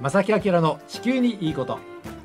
[0.00, 1.80] 正木明の地球にいいこと。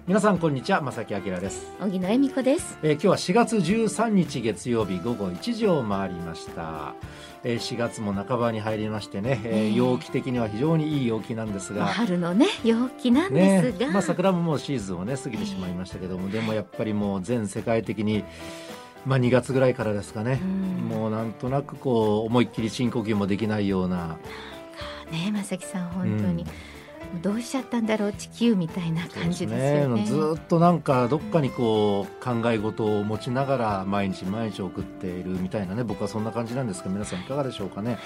[0.06, 2.78] 皆さんこんにちは正木明です、小木野恵美子です。
[2.84, 6.94] えー今日は4月13日月曜日午後1時を回りました、
[7.44, 9.74] えー4月も半ばに入りましてね、えーええ。
[9.74, 11.88] 陽気的には非常にいい陽気なんですが。
[11.88, 18.24] 春のね陽気なんねですが、まあ、桜ももうシーズンをね過ぎてしまいましたけども、でもやっぱりもう全世界的に、
[19.08, 20.90] まあ、2月ぐらいからですかね、うん。
[20.90, 24.20] もうなんとなくこう思いっきり深呼吸もできないような。
[25.12, 26.50] ね正木さん本当に、うん
[27.22, 30.06] どうしちゃったんだろう地球みたいな感じですよね。
[30.06, 37.98] ずーっとなんかどっかにこう考え事を持ちながら毎日毎日送っているみたいなね僕はそんな感じなんですけど皆さんいかがでしょうかね、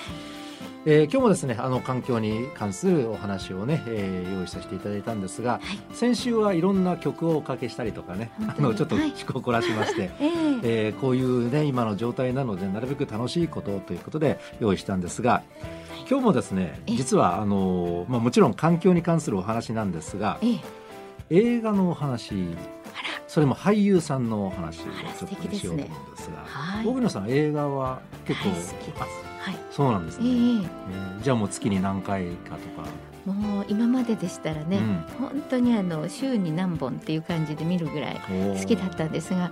[0.86, 5.60] えー今日もですねあの環境に関するお話をね、えー用意させていただいたんですが、は
[5.92, 10.30] い先週はいろんな曲をおかけしたりとかねあのちょっとはい趣向を凝らしまして、ええ。
[10.64, 15.44] えーこういうね今の状態なのでなるべく楽しいことということで用意したんですが
[16.10, 16.96] 今日もですねええ。
[16.96, 20.60] 実はあの、まあ、もちろん環境に関するお話なんですがええ。
[21.30, 22.34] 映画のお話
[23.28, 26.88] それも俳優さんのお話をちょっとしようと思うんですがはい。
[26.88, 29.02] 大野さん映画は結構、大好きです。
[29.02, 29.04] あ
[29.50, 29.56] はい。
[29.70, 32.88] そうなんですね、えええーじゃあもう月に何回かとか、
[33.26, 35.04] もう今まででしたらね、うん。
[35.20, 38.22] 本当にあの週に何本っていう感じで見るぐらい
[38.58, 39.52] 好きだったんですが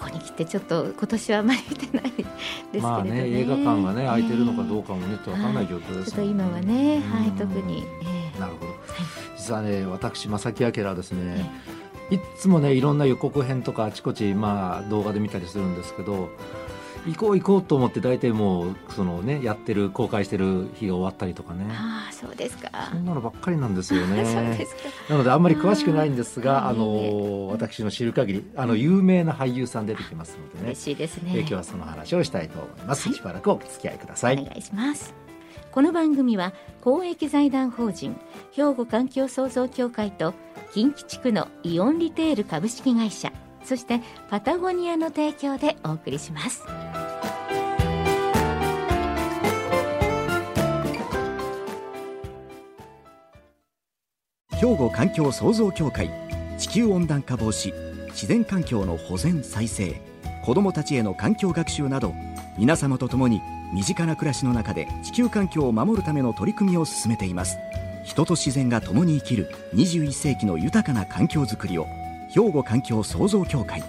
[0.00, 2.24] ここに来てちょっと今年はあまり見てないです
[2.72, 7.36] けれどね,、まあね映画館がね空いてるのかどうかかもねちょっと分かんない状況ですちょっと今はね、はいうん。
[7.36, 8.40] 特に、ええ。
[8.40, 8.72] なるほど。
[9.36, 11.50] 実はね私正木明はですね
[12.10, 12.14] え。
[12.14, 16.30] いっつもねいろんな予告編とかあちこちまあ動画で見たりするんですけど
[17.06, 21.66] 行こう行こうと思って大体もうそのねやってる公開してる日が終わったりとかね。
[21.70, 22.70] ああそうですか。
[22.90, 24.82] そんなのばっかりなんですよ そうでねすか。
[25.08, 30.64] なのであんまり詳しくないんですがあの私の知る限りあの有名な俳優さん出てきますのでね。
[30.70, 31.32] 嬉しいですね。
[31.34, 33.16] えー今日はその話をしたいと思います、はい。
[33.16, 35.14] しばらくお付き合いください、お願いします。
[35.72, 38.16] この番組は公益財団法人
[38.52, 40.34] 兵庫環境創造協会と
[40.72, 43.32] 近畿地区のイオンリテール株式会社
[43.64, 46.64] そしてパタゴニアの提供でお送りします
[54.60, 56.10] 兵庫環境創造協会
[56.58, 57.72] 地球温暖化防止
[58.08, 59.98] 自然環境の保全再生
[60.44, 62.12] 子どもたちへの環境学習など
[62.58, 63.40] 皆様と共に
[63.72, 67.56] 身近な暮らしの中で地球環境を守るための取り組みを進めています。
[68.04, 71.86] 人と自然が共に生きる21世紀の豊かな環境づくりを
[72.28, 73.82] 兵庫環境創造協会。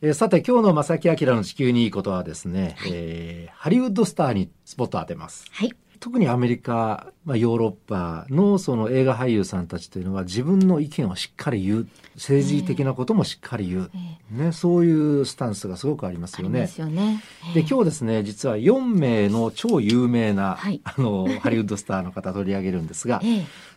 [0.00, 5.44] えーさて今日の正木明の地球にいいことはですね、えーハリウッドスターにスポットを当てます。
[5.50, 5.72] はい
[6.02, 11.88] 特にアメリカ、まあ、ヨーロッパのその映画俳優さんたちというのは自分の意見をしっかり言う。
[12.16, 13.90] 政治的なこともしっかり言う、
[14.34, 16.62] えね、そういうスタンスがすごくありますよね。
[16.62, 16.72] ありま。
[16.74, 17.22] すよね。
[17.54, 20.80] で日今日ですね実は4名の超有名な、はい。
[20.82, 23.22] あのハリウッドスターの方取り上げるんですが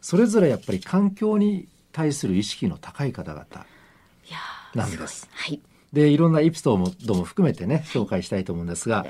[0.01, 4.39] それぞれやっぱり環境に対する意識の高い方々や
[4.73, 5.27] なんです。
[5.31, 5.53] ごい。
[5.53, 5.61] はい。
[5.93, 9.05] でいろんなエピソードも含めてね紹介したいと思うんですが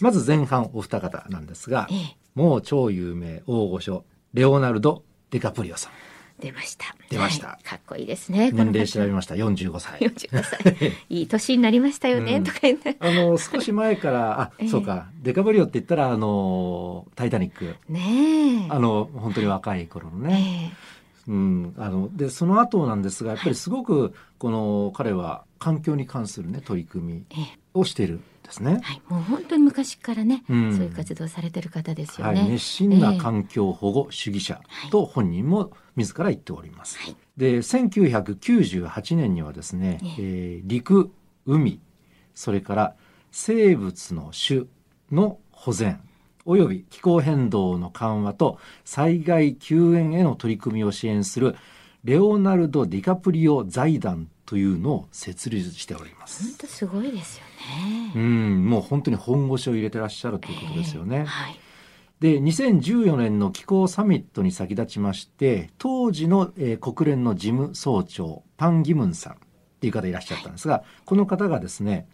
[0.00, 4.04] まず前半お二方なんですがええもう超有名大御所
[4.34, 5.92] レオナルド・デカプリオさん。
[6.38, 6.94] 出ました。
[7.08, 7.48] 出ました。
[7.48, 7.64] はい。
[7.64, 8.50] かっこいいですね。
[8.52, 9.34] 年齢調べまました。
[9.36, 10.00] 45歳。
[10.00, 10.92] 45歳。
[11.08, 12.44] いい年になりましたよね、うん。
[12.44, 12.94] とか言って。
[13.00, 14.68] あの少し前からあ、 ええ。
[14.68, 15.08] そうか。
[15.22, 18.68] デカプリオって言ったらあの「タイタニック」ねえ。
[18.68, 20.74] あの本当に若い頃のね、
[21.26, 28.16] えうん、あのでその後なんですがやっぱりすごくこの彼は環境に関するね取り組みをしている。
[28.16, 28.80] んですね。
[28.82, 32.48] はい、もう本当に昔からね、うんそういう活動されてる方ですよはい、ね。
[32.48, 36.98] 熱心な環境保護主義者と本人も自ら言っております。
[36.98, 41.12] はいで1998年にはですね、ええー陸
[41.44, 41.80] 海
[42.34, 42.96] それから
[43.30, 44.64] 生物の種
[45.12, 46.00] の保全
[46.44, 51.56] および気候変動の緩和と災害救援への取り組みを支援する
[52.04, 56.44] レオナルド・ディカプリオ財団というのを設立しております。
[56.44, 57.44] 本当すごいですよ
[58.14, 58.24] うね。
[58.24, 61.18] ん、もう本当に本腰を入れてらっしゃるということですよね。
[61.18, 61.60] ええはい。
[62.20, 69.36] で2014年の気候サミットに先立ちまして当時の、えー国連の事務総長パン・ギムンさんっ
[69.80, 72.08] ていう方いらっしゃったんですが、この方がですね、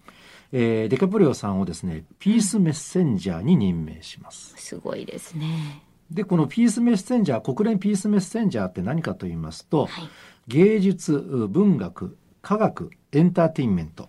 [0.50, 4.54] えーデカプリオさんをですねピースメッセンジャーに任命します。
[4.56, 5.82] すごいですね。
[6.10, 10.08] でこのピースメッセンジャー国連ピースメッセンジャーって何かと言いますと、はい。
[10.48, 11.12] 芸術
[11.48, 14.08] 文学科学エンターテインメント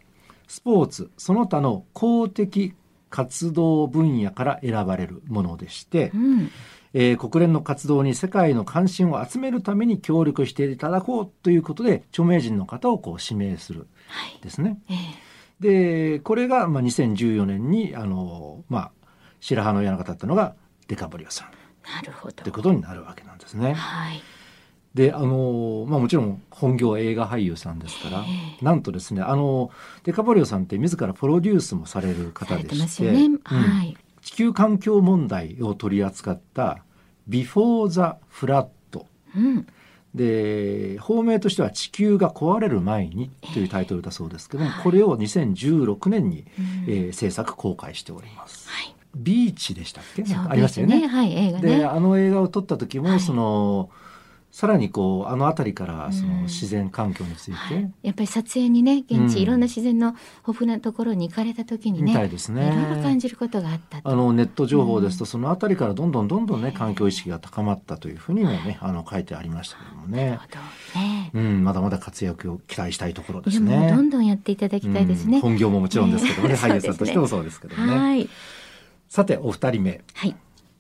[0.54, 2.76] スポーツその他の公的
[3.10, 6.52] 活動分野から選ばれるものでして、うん。
[6.94, 14.40] えー国連の活動に世界の関心を集めるために協力していただこうということで著名人の方をこう指名するはい。
[14.44, 14.78] ですね。
[14.92, 14.98] ええ
[15.60, 18.92] でこれがまあ2014年にあの、まあ、
[19.40, 20.54] 白羽の矢の方だったのが
[20.88, 21.48] デカブリオさん
[21.96, 23.74] なるほどということになるわけなんですね。
[23.74, 24.22] はい
[24.94, 28.24] であの、まあ、もちろん本業は映画俳優さんですから、
[28.62, 29.72] なんとですねあの
[30.04, 33.14] デカポリオさんって自らプロデュースもされる方でして。
[34.24, 36.84] 地球環境問題を取り扱った
[37.30, 38.68] 「Before the Flood
[39.36, 39.68] うん。」
[40.16, 46.46] で法名としては「地球が壊れる前に」というタイトルだそうですけども、これを2016年に、
[46.88, 48.70] えー制作公開しております。
[48.70, 48.96] はい。
[49.16, 51.08] ビーチでしたっけ、そうありましたよね。
[51.08, 51.86] はい、映画でね。
[51.86, 53.90] あの映画を撮った時も、はいその
[54.54, 57.92] さらにこうあの辺りからそのうん自然環境について、はい。
[58.04, 59.42] やっぱり撮影にね現地、うん。
[59.42, 60.16] いろんな自然の
[60.48, 62.68] 豊富なところに行かれた時にねみたいですね。
[62.68, 64.08] いろいろ感じることがあったと。
[64.08, 70.26] あのネット情報ですと、その辺りからどんどんどんどんね環境意識が高まったというふうにもねあの書いてありましたけどもね。
[70.28, 70.46] なる、ほ
[70.94, 71.32] どね。
[71.34, 73.90] うん、まだまだ活躍を期待したいところですね。
[73.90, 75.38] どんどんやっていただきたいですね。
[75.38, 76.60] うん、本業ももちろんですけどもね、 ね。
[76.60, 77.98] 俳優さんとしてもそうですけどもね。
[77.98, 78.30] はい。
[79.10, 80.02] さてお二人目。
[80.14, 80.36] はい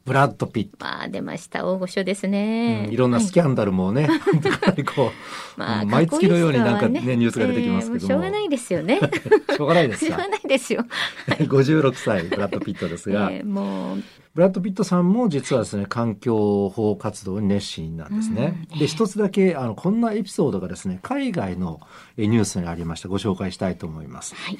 [0.05, 0.71] ブラッド・ピット。
[0.81, 1.65] まあ出ました。
[1.65, 5.11] 大御所ですうね、んいろんなスキャン、ダルもね、本当かなりこう、
[5.59, 7.99] まあ、毎月のようになんかかっこいい人はねニュースが出てきますけども。
[7.99, 8.99] えーうしょうがないですよね。
[9.55, 10.29] しょうがないですしょうかが。
[10.29, 10.85] ないですよ、
[11.27, 14.03] 56歳ブラッド・ピットですが、えーもう。
[14.35, 18.65] ブラッド・ピットさんも実はですね環境保護活動に熱心なんですね。
[18.73, 21.79] うんで一つだけあのこんなエピソードがですね海外の
[22.17, 23.07] えニュースにありました。
[23.07, 24.35] ご紹介したいと思います。
[24.35, 24.57] はい。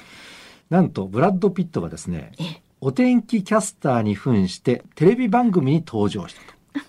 [0.70, 6.42] なんとブラッド・ピットがですねえーお天気キャスターに扮してテレビ番組に登場した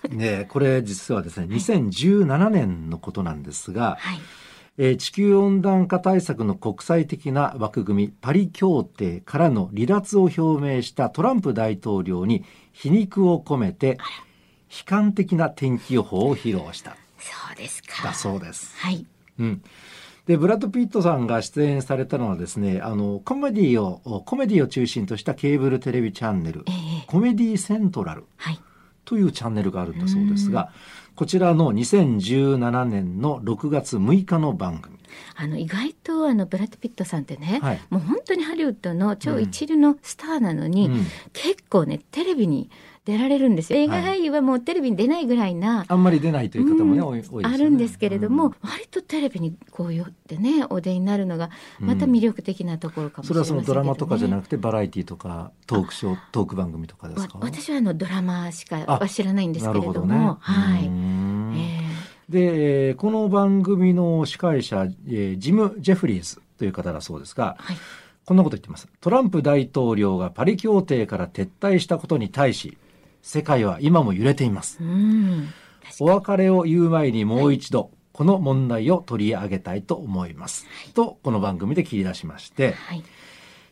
[0.09, 0.11] と。
[0.13, 4.19] ねこれ実はですね2017年のことなんですが、はい。
[4.77, 12.43] えー地球温暖化対策の国際的な枠組みパリ協定からの離脱を表明したトランプ大統領に
[12.73, 13.97] 皮肉を込めて
[14.69, 16.97] 悲観的な天気予報を披露した。
[17.17, 18.03] そうですか。
[18.03, 18.75] だそうです。
[18.75, 19.05] はい。
[19.39, 19.61] うん
[20.25, 27.05] でブラッド・ピットさんが出演されたのはですねあのコメディをコメディを中心としたケーブルテレビチャンネルええ。
[27.07, 28.59] コメディセントラルはい。
[29.05, 30.71] というチャンネルがあるんだそうですが
[31.15, 34.95] こちらの2017年の6月6日の番組。
[35.35, 37.81] あの意外とあのブラッド・ピットさんってね、はい。
[37.89, 41.05] もう本当にハリウッドの超一流のスターなのに、うん。
[41.31, 42.69] 結構ねテレビに
[43.05, 43.79] 出られるんですよ。
[43.79, 47.49] 映画俳優はもうテレビに出ないぐらいな、あんまり出ないという方もね、うん多いですよね。
[47.53, 48.55] あるんですけれども、うん。
[48.63, 53.59] 割とテレビにこう寄ってねお出になるのがまた魅力的なところかもしそれれませんけど、ね。
[53.59, 57.37] はそのドラマとかじゃなくてバラエティとかトークショートーク番組とかですか？
[57.37, 59.93] わ私はあのドラマしかあは知らないんですけれども。
[59.93, 60.15] どね。
[60.39, 67.77] はい、でえーこの番組の司会者、えージム・ジェフリーズという方だそうですがーはい。
[68.25, 68.87] こんなこと言ってます。
[69.01, 72.75] トランプ大統領がパリ協定から撤退したことに対し
[73.25, 74.77] 世界は今も揺れています。
[74.79, 75.49] うん。
[75.99, 83.03] お別れを言う前にもう一度、この問題を取り上げたいと思います、とこの番組で切り出しましてはい。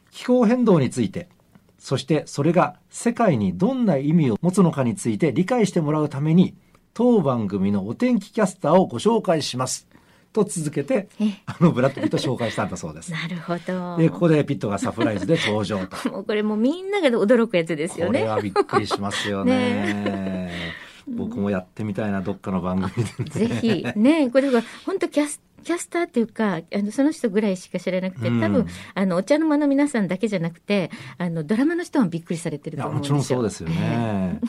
[0.09, 1.29] 気候変動について
[1.77, 6.55] そしてそれが世界にどんな意味を持つのかについて理解してもらうために
[6.94, 9.88] 当番組のお天気キャスターをご紹介します
[10.33, 13.12] と続けてえあのブラッド・ピットを紹介したんだそうです。
[13.12, 15.95] なるほどでここでピットがサプライズで登場と。
[16.12, 20.51] もうこれもうみんなが驚くやつですよねこれはびっくりしますよね。
[21.07, 23.47] 僕もやってみたいなどっかの番組でね。
[23.47, 23.56] ぜ
[23.94, 33.15] ひねこれだから本当キャスキャスターっていうかあのその人ぐらいしか知らなくてうん多分、あのお茶の間の皆さんだけじゃなくてあのドラマの人もびっくりされてると思うんですよ。
[33.15, 34.39] もちろんそうですよね。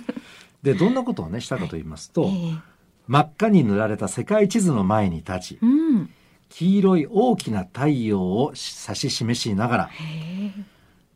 [0.62, 2.73] でどんなことをねしたかと言いますと、ええ
[3.06, 6.10] 真っ赤に塗られた世界地図の前に立ちうん、
[6.48, 9.90] 黄色い大きな太陽を指し示しながら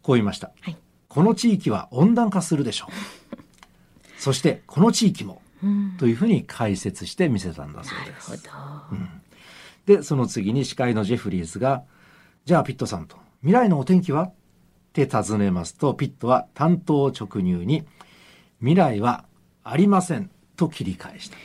[0.03, 0.53] こう言いました。
[0.61, 0.77] はい
[1.09, 3.37] この地域は温暖化するでしょう。
[4.21, 8.43] そしてこの地域もうん、というふうに解説して見せたんだそうです。
[8.45, 11.83] ど、でその次に司会のジェフリーズが
[12.45, 14.33] 「じゃあピットさんと未来のお天気は?」っ
[14.93, 17.85] て尋ねますとピットは担当直入に
[18.61, 19.25] 「未来は
[19.65, 21.37] ありません」と切り返した。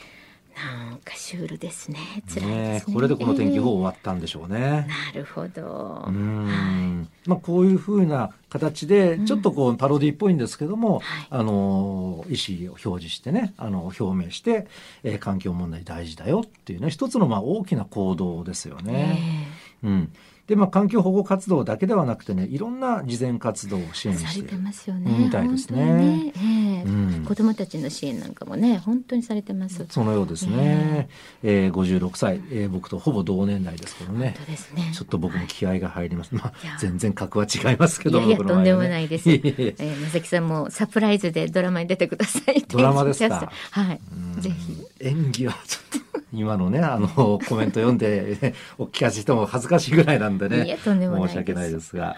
[0.54, 1.98] なんかシュールですね。
[2.32, 2.94] 辛いねですね。
[2.94, 4.86] これでこの天気予報え終わったんでしょうね。
[5.14, 5.18] え。
[5.18, 11.26] なるほど、うーんまあ、こういうふうな形でちょっとこうパロディっぽいんですけども、はい。
[11.30, 14.66] あの意思を表示してねあの表明して、
[15.02, 19.48] えー環境問題大事だよっていうね一つのまあ大きな行動ですよね。
[19.82, 20.12] うん、
[20.46, 25.18] でまあ環境保護活動だけではなくてねいろんな慈善活動を支え援してね。
[25.18, 25.84] みたいですね。
[25.84, 27.24] ねええうん。
[27.26, 29.86] 子供たちの支援なんかもね本当にされてます。
[29.88, 31.08] そのようですね。
[31.42, 34.34] えー、56歳、えー僕とほぼ同年代ですけどね。
[34.36, 34.46] 本。
[34.46, 34.92] 当ですね。
[34.94, 36.34] ちょっと僕も気合が入ります。
[36.34, 39.30] まあいや、全然格は違いますけどいやいやとんでもないです。
[39.30, 42.62] いえー、正木さんもサプライズでドラマに出てください。
[42.62, 43.50] ドラマですか。
[43.70, 44.00] はい。
[44.36, 44.42] うん。
[44.42, 44.84] ぜひ。
[45.00, 46.03] 演技はちょっと
[46.34, 47.08] 今のねあの
[47.48, 52.16] コメント読んで お聞かせしても恥ずかしいぐらいなんでね申し訳ないですが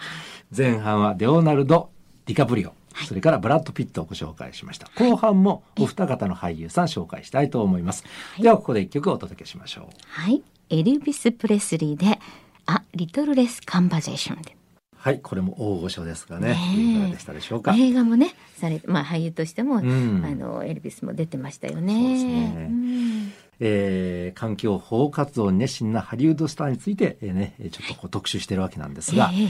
[0.56, 1.90] 前半はレオナルド・
[2.26, 2.72] ディカプリオ
[3.04, 4.88] それからブラッド・ピットをご紹介しました。
[4.96, 8.04] 後半もお二方の俳優さん紹介したいと思います。
[8.40, 9.86] ではここで一曲お届けしましょう。
[10.08, 10.42] はい。
[10.70, 12.18] エルビス・プレスリーで、
[12.64, 14.56] あ、リトルレス・カンバゼーションで。
[14.96, 17.74] はい、これも大御所ですがね、ねえいかがでしたでしょうか。
[17.76, 21.94] 映画もね、され、まあ俳優としても、んあの、エルビスも出てましたよね。
[21.94, 29.48] そうですねんえー環境保護活動に熱心なハリウッドスターについて、えーね、ちょっとこう特集してるわけなんですが、ええ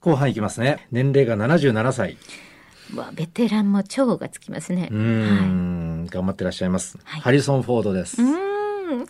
[0.00, 0.86] 後半いきますね。
[0.90, 2.16] 年齢が77歳。
[2.96, 4.88] わベテランも超がつきますね。
[4.90, 6.98] うーん、頑張ってらっしゃいます。
[7.04, 8.22] はいハリソン・フォードです。
[8.22, 9.06] うーん。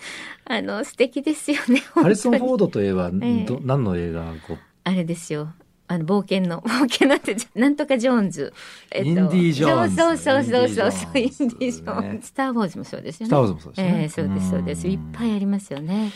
[0.46, 1.80] あの、素敵ですよね。
[1.94, 4.58] ハリソン・フォ本ードといえば、ええど何の映画がこう？
[4.82, 5.52] あれですよ。
[5.90, 8.52] あの、冒険の、 冒険なんて、なんとかジョーンズ。
[8.92, 12.26] えっとインディ・ジョーンズそうそうそうそうそう、インディィ・ジジョーンズ。
[12.28, 13.28] スター・ウォーズもそうですよね。
[13.28, 14.88] スターウォーズもそうですねええそうです、そうです。
[14.88, 16.12] いっぱいありますよね。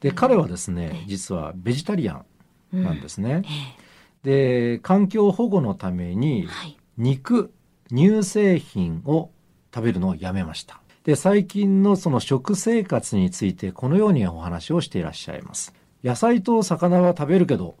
[0.00, 2.24] で、彼はですね、実はベジタリア
[2.72, 3.42] ンなんですね。
[3.44, 3.88] え
[4.22, 6.48] で、環境保護のために。
[6.96, 7.52] 肉、
[7.90, 9.30] 乳製品を
[9.72, 10.80] 食べるのをやめました。
[11.04, 15.72] で、最近のその食生活についてこのようにお話をしていらっしゃいます。
[16.02, 17.76] 野菜と魚は食べるけど、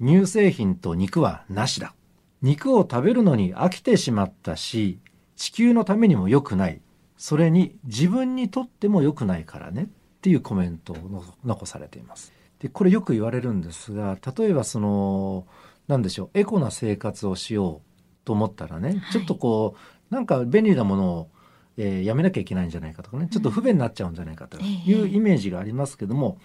[0.00, 1.94] 乳製品と肉はなしだ。
[2.42, 4.98] 肉を食べるのに飽きてしまったし、
[5.36, 6.80] 地球のためにも良くない。
[7.16, 9.86] それに自分にとっても良くないからねっ
[10.22, 12.32] ていうコメントをの残されています。
[12.58, 15.46] で、これよく言われるんですが、例えばその、
[15.88, 17.92] なんでしょう、エコな生活をしよう
[18.24, 19.76] と思ったらね、はいちょっとこ
[20.10, 21.30] う、なんか便利なものを、
[21.76, 26.38] えーやめなきゃいけないんじゃないかとかね、ちょっと不便になっちゃうんじゃないかというイメージがありますけども、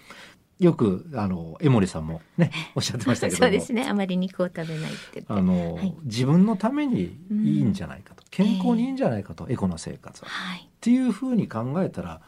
[0.58, 3.86] よく、あの、江森さんもね、 おっしゃってましたけども、そうですね。
[3.88, 5.22] あまり肉を食べないって。
[5.28, 10.30] あの、はい自分のためにいいんじゃないかと、健康にいいんじゃないかと、エコな生活は。
[10.30, 10.60] はい。
[10.60, 12.20] っていうふうに考えたら、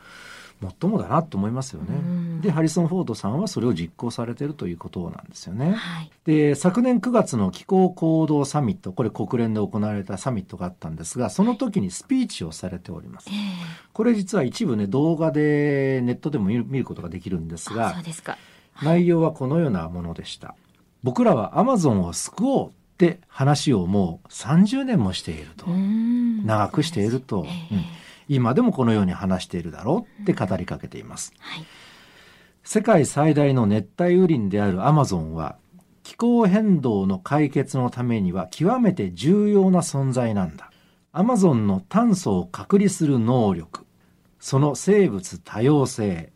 [0.60, 1.88] もっともだなと思いますよね。
[1.90, 5.72] うんで、ハリソン・フォードさんはそれを実行されているということなんですよね。
[5.72, 6.10] はい。
[6.24, 13.34] で、昨年9月の気候行動サミット、これ国連で行われたサミットがあったんですが、その時にスピーチをされておりますえ。
[13.34, 13.36] え
[13.92, 18.38] これ実は一部ね、動画でネットでも見ることができるんですあがですか。
[18.82, 20.54] 内容はこのようなものでした。
[21.02, 25.66] 僕らはアマゾンを救おうって話をもう30年もしていると。
[25.66, 27.46] うん長くしていると、
[28.32, 31.32] 今でもこのように話しているだろうって語りかけています。
[31.40, 31.64] はい。
[32.62, 35.56] 世界最大の熱帯雨林であるアマゾンは
[36.04, 40.70] 気候変動の解決のためには極めて重要な存在なんだ。
[41.10, 43.84] アマゾンの炭素を隔離する能力、
[44.38, 46.32] その生物多様性、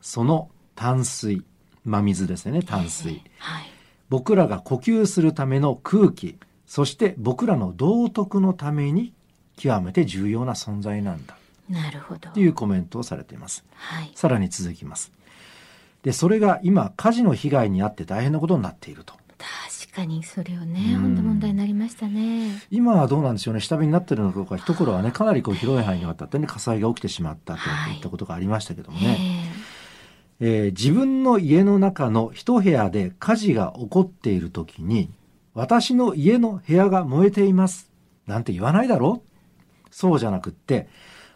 [0.00, 1.44] その淡水、
[1.84, 3.22] 真水ですよね、淡水。
[3.38, 3.64] はい。
[4.08, 9.12] 僕らが呼吸するための空気、そして僕らの道徳のために
[9.56, 11.36] 極めて重要な存在なんだ。
[11.68, 12.30] なるほど。
[12.30, 13.64] というコメントをされています。
[13.74, 14.10] はい。
[14.14, 15.12] さらに続きます。
[16.02, 19.14] で、それが今、火事の被害に遭って大変なことになっていると。
[19.38, 22.62] 確かにそれをね、うん本当問題になりましたね。
[22.70, 23.60] 今はどうなんでしょうね。
[23.60, 29.18] 下火になってるのかどうか、一頃はね、かなりこう広い範囲にわたってね、火災が起きてしまったとはいいったことがありましたけどもえね。
[30.40, 35.10] えー自分の家の中の一部屋で火事が起こっているときに、
[35.54, 37.90] 私の家の部屋が燃えています。
[38.26, 39.22] なんて言わないだろ
[39.94, 40.88] そうじゃなくって、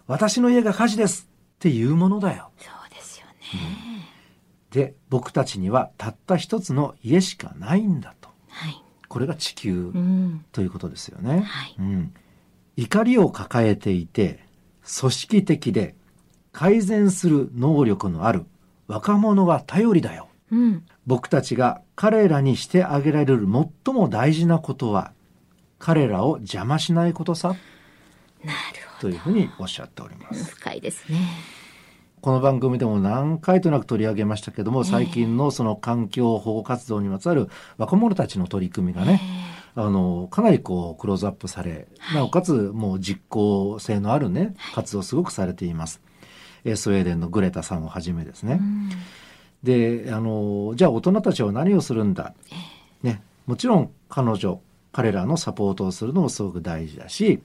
[0.09, 2.51] 私の家が火事ですっていうものだよ。
[2.59, 4.09] えそうですよね。
[4.73, 8.29] で、僕たちにはたった一つの家しかないんだと。
[8.49, 8.83] はい。
[9.07, 10.45] これが地球うん。
[10.51, 11.43] ということですよね。
[11.43, 12.13] はいうん。
[12.77, 14.41] 怒りを抱えていて、
[15.01, 15.95] 組織的で
[16.51, 18.45] 改善する能力のある
[18.89, 20.27] 若者は頼りだよ。
[20.51, 20.85] うん。
[21.07, 23.47] 僕たちが彼らにしてあげられる
[23.85, 25.13] 最も大事なことは、
[25.79, 27.55] 彼らを邪魔しないことさ、
[29.01, 30.35] というふうにおっしゃっておりまど。
[30.35, 30.51] す。
[30.53, 31.19] 深いですね。
[32.21, 39.21] この番組でも何回となく取り上げましたけども、最近のその環境保護活動にまつわる若者たちの取り組みがね、
[39.77, 46.01] あの、かなりこう、クローズアップされ、なおかつ、もう実効性のあるね、活動をすごくされています。
[46.65, 48.59] えースウェーデンのグレタさんをはじめですね。
[48.61, 48.91] うん。
[49.63, 52.35] で、あの、じゃあ大人たちは何をするんだ？
[53.05, 57.41] ね、もちろん彼女、彼らのサポートをするのもすごく大事だし、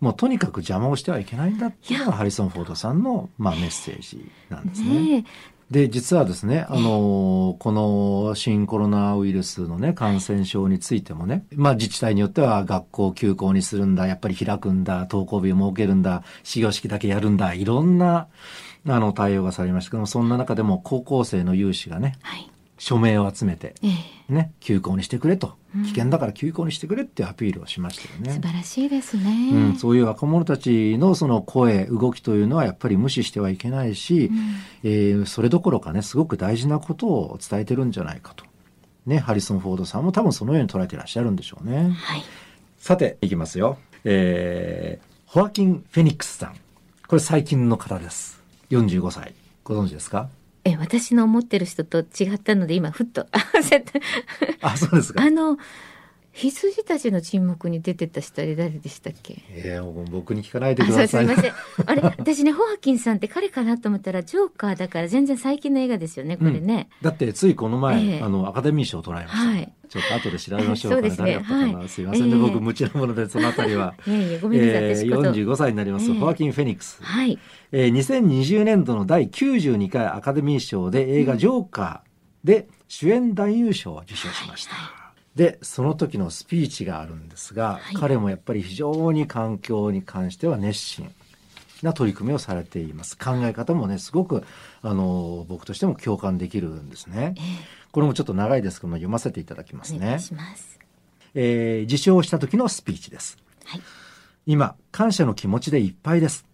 [0.00, 5.18] もうとにかく邪魔をしてはいけないんだっていうのがハリソン・フォードさんの、まあ、メッセージなんですね。
[5.18, 5.24] ね
[5.70, 18.26] で、実はですね、あの、この新コロナウイルスのね、感染症についてもね、まあ自治体によっては学校休校にするんだ、やっぱり開くんだ、登校日を設けるんだ、始業式だけやるんだ、いろんな、
[18.88, 22.50] あの、対応がされましたけども、そんな中でも高校生の有志がね、はい。
[22.80, 23.88] 署名を集めて、え
[24.30, 28.32] えね、休校にしてくれと、危険だから休校にしてくれってアピールをしましたよね。
[28.32, 29.50] 素晴らしいですね。
[29.52, 34.30] うん、そういう若者たちのその声、動きというのはやっぱり無視してはいけないし、
[34.82, 38.44] えーそれどころかね、すごく大事なことを伝えてるんじゃないかと。
[39.04, 41.90] ね、ハリソン・フォードさんも多分そのように捉えていらっしゃるんでしょうね。
[41.98, 42.22] はい。
[42.78, 43.76] さて、いきますよ。
[44.04, 46.54] えー、ホアキン・フェニックスさん。
[47.06, 48.40] これ最近の方です。
[48.70, 49.34] 45歳。
[49.64, 50.30] ご存知ですか？
[50.64, 53.26] え私の思ってる人と違ったので今ふっと
[54.60, 55.22] あ、そうですか。
[55.22, 55.56] あの
[56.32, 59.42] 羊たちの沈黙に出てた人で誰でしたっけ？
[59.50, 61.08] えー、もう僕に聞かないであください。
[61.08, 61.52] そうすみません。
[61.86, 62.02] あれ？
[62.18, 68.20] 私ねホアキンさんって彼かなと思ったらジョーカーだから全然最近の映画ですよねこれね、だってついこの前、ええ。
[68.22, 69.72] あのアカデミー賞を取られました、はい。
[69.88, 71.26] ちょっと後で調べましょうかねそうですね。
[71.26, 72.42] 誰だったかな、はいすいませんね、ええ。
[72.42, 73.94] 僕無知なものでそのあたりは。
[74.06, 76.18] いやいやごめんなさい、えー私こと45歳になります、ええ。
[76.18, 77.38] ホアキン・フェニックス、はい。
[77.72, 82.10] えー2020年度の第92回アカデミー賞で映画「ジョーカー」
[82.46, 84.72] で主演男優賞を受賞しました、
[85.34, 87.96] でその時のスピーチがあるんですが、はい。
[87.96, 91.10] 彼もやっぱり非常に環境に関しては熱心
[91.82, 93.16] な取り組みをされています。
[93.16, 94.44] 考え方もねすごく
[94.82, 97.34] あの僕としても共感できるんですね。
[97.36, 97.44] ええ。
[97.92, 99.98] これもちょっと長いですけども読ませていただきますね。
[99.98, 100.78] お願い、します。
[101.34, 103.38] えー受賞した時のスピーチです。
[103.64, 103.80] はい。
[104.46, 106.44] 今感謝の気持ちでいっぱいです。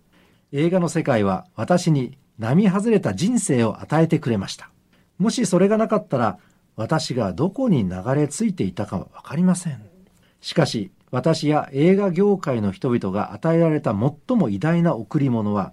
[0.52, 4.71] 映画の世界は私に並外れた人生を与えてくれました。
[5.18, 6.38] もしそれがなかったら
[6.76, 9.83] 私がどこに流れ着いていたかは分かりません。
[10.40, 15.73] しかし私や映画業界の人々が与えられた最も偉大な贈り物は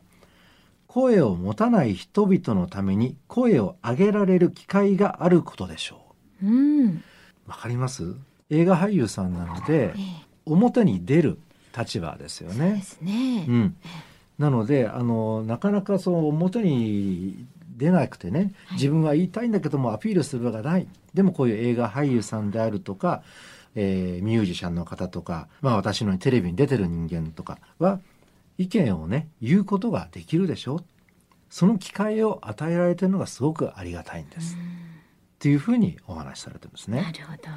[0.88, 6.02] 声を持たない人々のために声を上げられる機会があることでしょ
[6.42, 6.46] う。
[6.50, 6.86] ん。
[6.88, 7.04] う
[7.48, 8.16] わかります？
[8.50, 9.94] 映画俳優さんなのでええ。
[10.46, 11.40] 表に出る
[11.76, 12.74] 立場ですよね。
[12.74, 13.76] ですね、うん、
[14.38, 17.46] なのであのなかなかそう表に
[17.78, 18.78] 出なくてねはい。
[18.78, 20.88] 自分は言いたいんだけどもアピールする場がない。
[21.14, 23.24] でもこういう映画俳優さんであるとか、
[23.76, 28.00] えーミュージシャンの方とか、まあ、私のテレビに出てる人間とかは
[28.58, 30.82] 意見をね言うことができるでしょ。
[31.50, 34.58] その機会を与えられてるのがすごくありがたいんです、っ
[35.38, 37.02] ていうふうにお話しされてるんですね。
[37.02, 37.50] なるほど。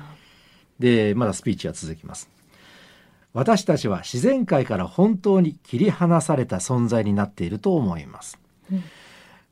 [0.79, 2.29] でまだスピーチは続きます。
[3.33, 8.39] 私たちは自然界から本当に切り離された存在になっていると思います、
[8.73, 8.83] うん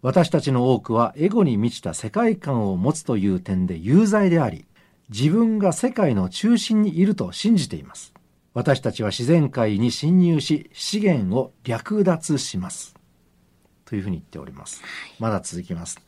[0.05, 4.67] 私たちの多くはエゴに満ちた世界観を持つという点で有罪であり
[5.09, 8.13] 自分が世界の中心にいると信じています。
[8.53, 12.95] 私たちは自然界に侵入し資源を略奪します。
[13.87, 14.83] というふうに言っております。
[15.19, 15.99] まだ続きます。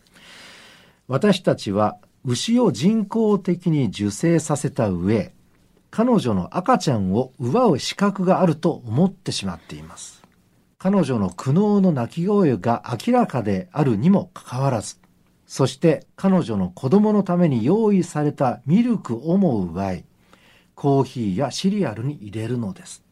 [1.09, 5.33] 私たちは牛を人工的に受精させた上
[5.91, 10.26] 彼女の赤ちゃんを奪う資格があると思ってしまっています
[10.89, 14.99] 彼女の苦悩の泣き声が明らかであるにもかかわらず
[15.45, 20.05] そして彼女の子供のために用意されたミルクをも奪い
[20.77, 23.03] コーヒーやシリアルに入れるのです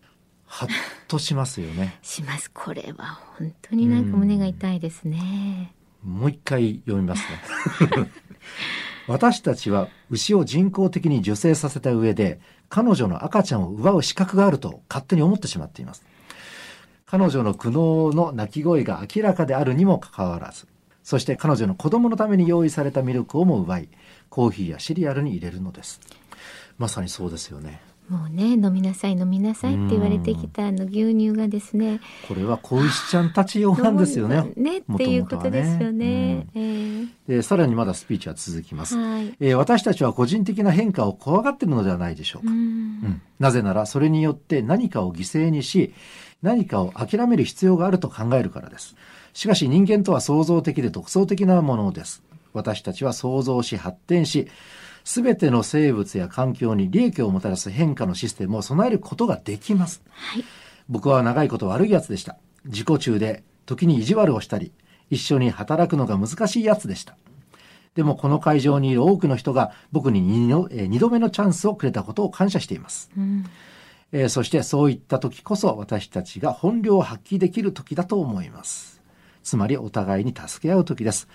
[0.47, 0.69] はっ
[1.09, 8.09] としますよね しますこれは本当になんか胸が痛いですね、もう一回読みますね。
[9.09, 16.05] 私たちは牛を人工的に受精させた上で彼女の赤ちゃんを奪う資格があると勝手に思ってしまっています。
[17.17, 20.67] 彼女の苦悩の泣き声が明らかであるにもかかわらず、
[21.05, 23.89] そして彼女の子供のために用意されたミルクをも奪い、
[24.31, 26.01] コーヒーやシリアルに入れるのです。
[26.77, 27.81] まさにそうですよね。
[28.09, 34.53] もうね飲みなさい飲みなさいって言われてきたあの牛乳がですねこれは小石ちゃんたち用なんですよね。
[34.57, 36.49] ねっていうことですよね。
[36.55, 38.99] えでさらにまだスピーチは続きます。
[38.99, 39.37] えはい。
[39.39, 42.51] えー私たちは個人的な変化を怖がっているのではないでしょうか。
[42.51, 45.93] うんうんなぜならそれによって何かを犠牲にし
[46.45, 48.95] 何かを諦める必要があると考えるからです。
[49.33, 52.23] しかし人間とは創造的で独創的なものです。
[52.53, 54.47] 私たちは創造し発展し
[55.05, 60.03] 全ての生物や環境に利益をもたらす変化のシステムを備えることができます。
[60.11, 60.45] はい。
[60.91, 62.37] 僕は長いこと悪いやつでした。
[62.67, 64.73] 自己中で時に意地悪をしたり
[65.09, 67.17] 一緒に働くのが難しいやつでした。
[67.95, 73.11] でもこの会場にいる多くの人が僕に二度目のチャンスをくれたことを感謝しています。
[73.17, 73.47] うん
[74.15, 78.94] えーそしてそういった時こそ私たちが本領を発揮できる時だと思います。
[79.45, 81.29] つまりお互いに助け合う時です、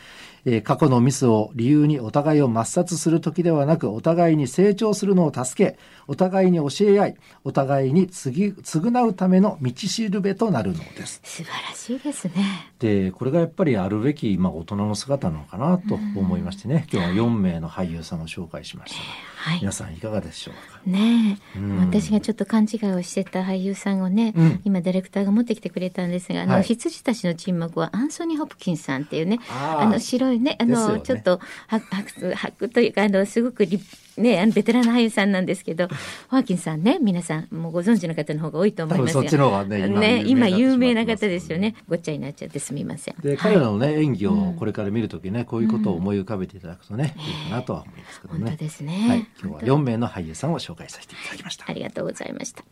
[0.46, 11.22] えー過去のミスを理由にお互いを抹殺する時ではなくお互いに成長するのを助けお互いに教え合いお互いに次償うための道しるべとなるのです。
[11.24, 12.34] 素晴らしいですね。
[12.80, 16.88] でこれがやっぱりあるべき、まあ、大人の姿なのかなと思いましてね。
[16.92, 19.06] 今日は4名の俳優さんを紹介しましたが
[19.40, 19.60] はい。
[19.60, 20.80] 皆さんいかがでしょうか？
[20.86, 21.80] ねえ、うん。
[21.80, 24.62] 私がちょっと勘違いをしてた俳優さんをね、うん。
[24.66, 26.64] 今ディレクターが持ってきてくれたんですが、あの、はい。
[26.64, 33.80] 羊たちの沈黙はアンソニー・ホプキンさんっていうね、あの白いね、あの、ねちょっとは白白というかあのすごくリ
[34.18, 35.88] ねあのベテランの俳優さんなんですけど、
[36.30, 41.76] ホアキンさんね、皆さんもうご存知の方の方が多いと思いますが、多分そっちの方がね今ね今有名な方ですよね。
[41.90, 43.16] ごっちゃになっちゃってすみません。
[43.22, 48.40] で彼らのね、演技をこれから見るときね、こういうことを思い浮かべていただくとね、いいかなとは思いますけどね。
[48.42, 49.06] 本当ですね。
[49.10, 51.66] はい、今日は本当4名の俳優さんを紹介させていただきました。
[51.68, 52.64] ありがとうございました。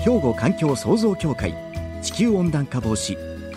[0.00, 1.54] 兵庫環境創造協会
[2.02, 3.39] 地球温暖化防止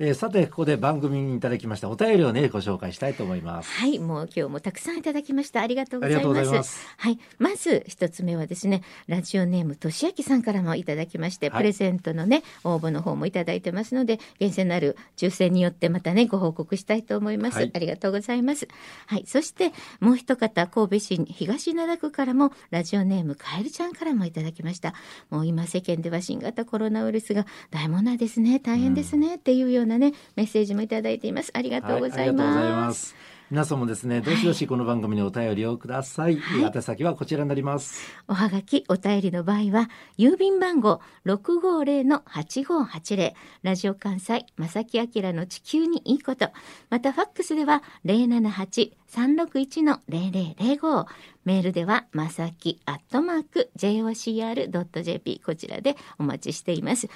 [0.00, 3.70] えーさて、ここで番組にいただきましたお便りをね、ご紹介したいと思います。
[3.70, 5.60] はい、もう今日もたくさんいただきました。
[5.60, 6.88] ありがとうございます。
[6.96, 17.58] はい、まず一つ目はですね、ラジオネームとしあきさんからもいただきまして、はいプレゼントのね、応募の方もいただいてますので、厳選なる抽選によってまたね、ご報告したいと思います。
[17.58, 18.66] はいありがとうございます。
[19.06, 24.92] はい、そしてもう一方、神戸市東灘区からも、ラジオネームかえるちゃんからもいただきました。
[25.30, 31.50] もう今世間では新型コロナウイルスが大問題ですね、大変ですね、っていうようなね、メッセージもいただいています。
[31.54, 32.86] ありがとうございま。
[32.86, 33.34] ますす。
[33.50, 36.38] 皆さんもですね、どしどしこの番組にお便りをください。
[36.38, 38.10] はい宛先はこちらになります。
[38.26, 46.48] おはがき、お便りの場合は、郵便番号650-8580、ラジオ関西、正木明の地球にいいこと。
[46.88, 51.06] また、ファックスでは、078-361-0005。
[51.44, 57.10] メールでは、まさき、アットマーク、jocr.jp、こちらでお待ちしています。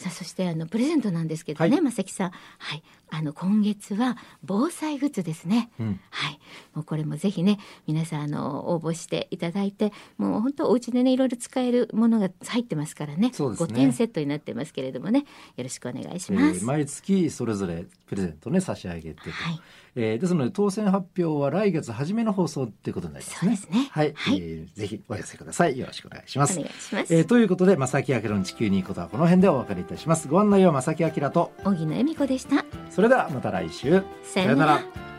[0.00, 2.30] さあ、そして、あの、プレゼントなんですけどね、はいまさきさん。
[2.30, 2.82] はい。
[3.10, 5.70] あの、今月は、防災グッズですね。
[5.78, 6.40] うんはい。
[6.74, 13.30] もうこれもぜひね、皆さん、あの、応募していただいて、もう本当お家でね、いろいろ使えるものが入ってますからね。
[13.34, 16.64] そうですね5点セットになってますけれどもね、よろしくお願いしえます。
[16.64, 19.60] ー毎月それぞれプレゼントね差し上げてと、はい。
[19.96, 23.56] えーですので当選発表は来月初めの放送っていうことになりますね。
[23.56, 25.78] そうですねはい、はいえーぜひお寄せください。
[25.78, 26.58] よろしくお願いします。
[26.58, 27.14] お願いします。
[27.14, 30.28] えーということで正木明の地球にいいことはこの辺でお別れいたします。
[30.28, 32.64] ご案内は正木明と荻野恵美子でした。
[32.90, 34.02] それではまた来週。
[34.22, 35.10] さようなら。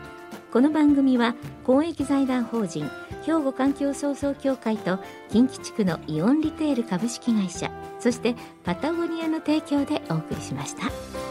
[0.52, 2.90] この番組は公益財団法人
[3.24, 4.98] 兵庫環境創造協会と
[5.30, 11.21] 近畿地区のイオンリテール株式会社そしてパタゴニアの提供でお送りしました。